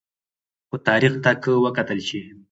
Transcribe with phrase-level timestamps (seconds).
[0.67, 2.19] خو تاریخ ته که وکتل شي